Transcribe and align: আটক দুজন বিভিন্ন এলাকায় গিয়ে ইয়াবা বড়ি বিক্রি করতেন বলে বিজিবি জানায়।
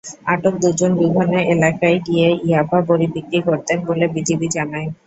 আটক 0.33 0.53
দুজন 0.63 0.91
বিভিন্ন 1.01 1.33
এলাকায় 1.53 1.97
গিয়ে 2.07 2.27
ইয়াবা 2.41 2.79
বড়ি 2.89 3.07
বিক্রি 3.15 3.39
করতেন 3.47 3.77
বলে 3.87 4.05
বিজিবি 4.15 4.47
জানায়। 4.55 4.87